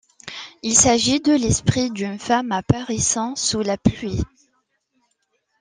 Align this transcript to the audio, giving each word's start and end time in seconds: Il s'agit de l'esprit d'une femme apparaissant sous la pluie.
Il 0.63 0.73
s'agit 0.73 1.19
de 1.19 1.31
l'esprit 1.31 1.91
d'une 1.91 2.17
femme 2.17 2.51
apparaissant 2.51 3.35
sous 3.35 3.61
la 3.61 3.77
pluie. 3.77 4.23